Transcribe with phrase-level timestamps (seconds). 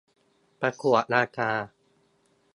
[0.59, 1.51] ประกวดราคา